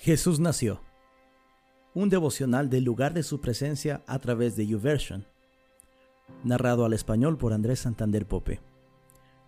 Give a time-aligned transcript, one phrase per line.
[0.00, 0.80] Jesús nació.
[1.92, 5.26] Un devocional del lugar de su presencia a través de YouVersion.
[6.44, 8.60] Narrado al español por Andrés Santander Pope.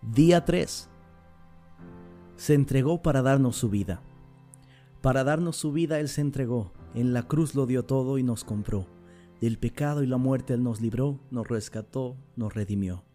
[0.01, 0.89] Día 3.
[2.35, 4.01] Se entregó para darnos su vida.
[5.01, 6.73] Para darnos su vida Él se entregó.
[6.93, 8.87] En la cruz lo dio todo y nos compró.
[9.39, 13.05] Del pecado y la muerte Él nos libró, nos rescató, nos redimió.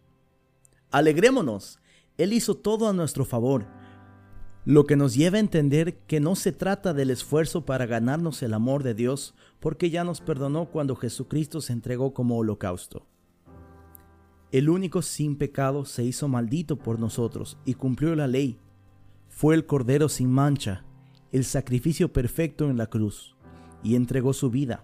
[0.89, 1.77] Alegrémonos.
[2.17, 3.67] Él hizo todo a nuestro favor
[4.67, 8.53] lo que nos lleva a entender que no se trata del esfuerzo para ganarnos el
[8.53, 13.07] amor de Dios, porque ya nos perdonó cuando Jesucristo se entregó como holocausto.
[14.51, 18.59] El único sin pecado se hizo maldito por nosotros y cumplió la ley.
[19.29, 20.83] Fue el Cordero sin mancha,
[21.31, 23.37] el sacrificio perfecto en la cruz,
[23.83, 24.83] y entregó su vida.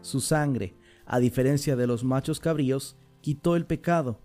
[0.00, 0.76] Su sangre,
[1.06, 4.20] a diferencia de los machos cabríos, quitó el pecado.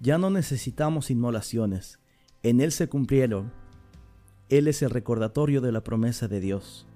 [0.00, 1.98] Ya no necesitamos inmolaciones.
[2.42, 3.63] En él se cumplieron
[4.58, 6.86] él es el recordatorio de la promesa de Dios.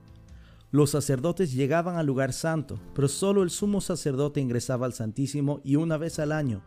[0.71, 5.77] Los sacerdotes llegaban al lugar santo, pero solo el sumo sacerdote ingresaba al Santísimo y
[5.77, 6.63] una vez al año.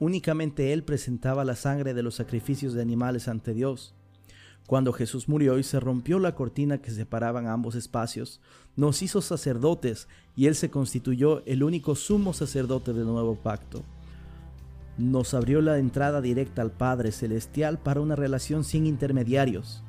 [0.00, 3.94] Únicamente él presentaba la sangre de los sacrificios de animales ante Dios.
[4.66, 8.40] Cuando Jesús murió y se rompió la cortina que separaban ambos espacios,
[8.74, 13.84] nos hizo sacerdotes y Él se constituyó el único sumo sacerdote del nuevo pacto.
[14.98, 19.84] Nos abrió la entrada directa al Padre Celestial para una relación sin intermediarios.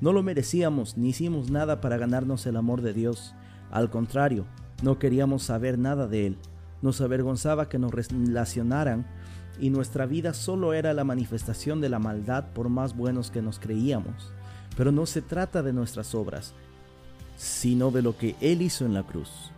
[0.00, 3.34] No lo merecíamos ni hicimos nada para ganarnos el amor de Dios.
[3.70, 4.46] Al contrario,
[4.82, 6.38] no queríamos saber nada de Él.
[6.80, 9.06] Nos avergonzaba que nos relacionaran
[9.60, 13.58] y nuestra vida solo era la manifestación de la maldad por más buenos que nos
[13.58, 14.32] creíamos.
[14.76, 16.54] Pero no se trata de nuestras obras,
[17.36, 19.52] sino de lo que Él hizo en la cruz.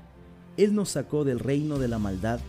[0.57, 2.41] Él nos sacó del reino de la maldad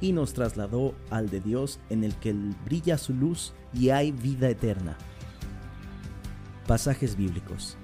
[0.00, 4.48] y nos trasladó al de Dios en el que brilla su luz y hay vida
[4.48, 4.96] eterna.
[6.66, 7.76] Pasajes bíblicos.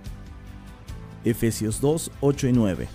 [1.24, 2.88] Efesios 2, 8 y 9.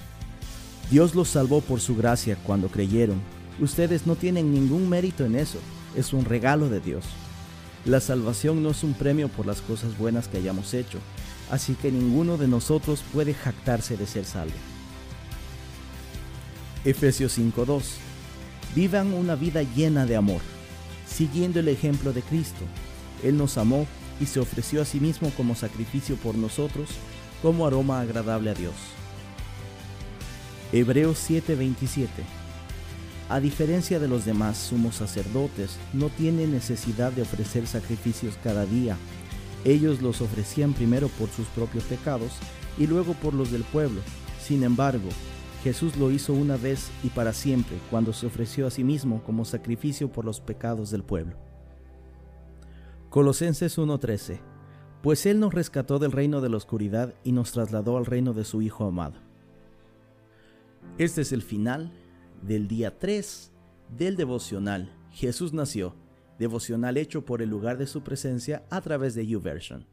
[0.92, 3.22] Dios los salvó por su gracia cuando creyeron.
[3.62, 5.60] Ustedes no tienen ningún mérito en eso,
[5.95, 7.06] es un regalo de Dios.
[7.86, 11.00] La salvación no es un premio por las cosas buenas que hayamos hecho,
[11.50, 14.56] así que ninguno de nosotros puede jactarse de ser salvo.
[16.84, 17.84] Efesios 5:2
[18.76, 20.42] Vivan una vida llena de amor,
[21.08, 22.66] siguiendo el ejemplo de Cristo.
[23.23, 23.88] Él nos amó
[24.20, 26.89] y se ofreció a sí mismo como sacrificio por nosotros,
[27.42, 28.73] como aroma agradable a Dios.
[30.73, 32.08] Hebreos 7:27
[33.30, 38.98] A diferencia de los demás sumos sacerdotes, no tienen necesidad de ofrecer sacrificios cada día.
[39.64, 42.32] Ellos los ofrecían primero por sus propios pecados
[42.78, 44.02] y luego por los del pueblo.
[44.42, 45.10] Sin embargo,
[45.64, 49.44] Jesús lo hizo una vez y para siempre cuando se ofreció a sí mismo como
[49.45, 51.36] sacrificio por los pecados del pueblo.
[53.17, 54.42] Colosenses 1:13
[55.02, 58.45] Pues Él nos rescató del reino de la oscuridad y nos trasladó al reino de
[58.45, 59.16] su Hijo amado.
[61.00, 61.92] Este es el final
[62.44, 63.52] del día 3
[63.98, 65.95] del devocional Jesús nació,
[66.38, 69.88] devocional hecho por el lugar de su presencia a través de YouVersion.